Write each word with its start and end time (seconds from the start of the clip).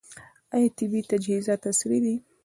آیا 0.55 0.69
طبي 0.77 0.99
تجهیزات 1.11 1.61
عصري 1.69 1.99
دي؟ 2.05 2.15